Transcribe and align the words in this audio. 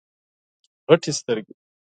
غټي 0.87 1.11
سترګي 1.19 1.53